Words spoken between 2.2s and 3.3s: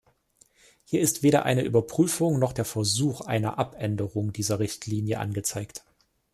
noch der Versuch